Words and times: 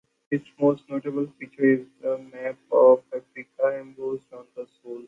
Its 0.31 0.47
most 0.59 0.81
notable 0.89 1.27
feature 1.37 1.63
is 1.73 1.85
the 2.01 2.17
Map 2.33 2.57
of 2.71 3.03
Africa 3.15 3.77
embossed 3.79 4.33
on 4.33 4.47
the 4.55 4.65
sole. 4.81 4.99